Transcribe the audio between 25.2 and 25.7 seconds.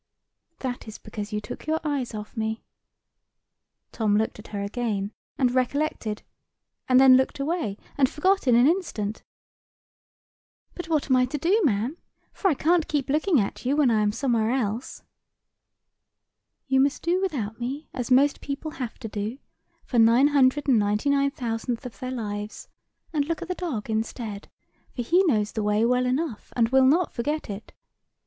knows the